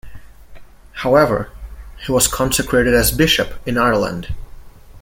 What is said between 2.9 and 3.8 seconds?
as bishop in